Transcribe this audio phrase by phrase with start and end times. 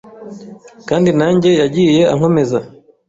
[0.89, 2.59] kandi nanjye yagiye ankomeza